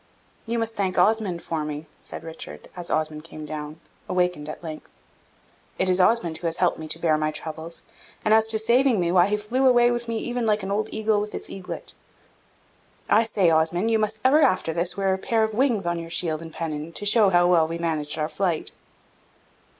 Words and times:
"You 0.47 0.57
must 0.57 0.75
thank 0.75 0.97
Osmond 0.97 1.43
for 1.43 1.63
me," 1.63 1.85
said 1.99 2.23
Richard, 2.23 2.69
as 2.75 2.89
Osmond 2.89 3.23
came 3.23 3.45
down, 3.45 3.79
awakened 4.09 4.49
at 4.49 4.63
length. 4.63 4.89
"It 5.77 5.89
is 5.89 5.99
Osmond 5.99 6.37
who 6.39 6.47
has 6.47 6.57
helped 6.57 6.79
me 6.79 6.87
to 6.87 6.97
bear 6.97 7.19
my 7.19 7.29
troubles; 7.29 7.83
and 8.25 8.33
as 8.33 8.47
to 8.47 8.57
saving 8.57 8.99
me, 8.99 9.11
why 9.11 9.27
he 9.27 9.37
flew 9.37 9.67
away 9.67 9.91
with 9.91 10.07
me 10.07 10.17
even 10.17 10.47
like 10.47 10.63
an 10.63 10.71
old 10.71 10.89
eagle 10.91 11.21
with 11.21 11.35
its 11.35 11.51
eaglet. 11.51 11.93
I 13.11 13.21
say, 13.23 13.51
Osmond, 13.51 13.91
you 13.91 13.99
must 13.99 14.19
ever 14.25 14.41
after 14.41 14.73
this 14.73 14.97
wear 14.97 15.13
a 15.13 15.19
pair 15.19 15.43
of 15.43 15.53
wings 15.53 15.85
on 15.85 16.09
shield 16.09 16.41
and 16.41 16.51
pennon, 16.51 16.93
to 16.93 17.05
show 17.05 17.29
how 17.29 17.45
well 17.47 17.67
we 17.67 17.77
managed 17.77 18.17
our 18.17 18.27
flight." 18.27 18.71